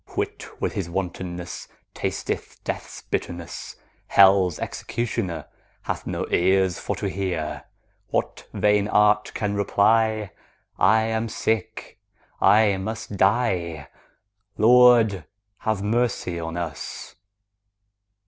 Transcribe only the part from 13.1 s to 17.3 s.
die— Lord, have mercy on us!